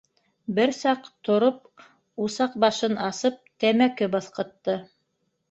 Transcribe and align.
Бер 0.59 0.71
саҡ, 0.77 1.03
тороп 1.29 1.59
усаҡ 2.29 2.57
башын 2.65 2.97
асып, 3.09 3.39
тәмәке 3.67 4.11
быҫҡытты. 4.19 4.79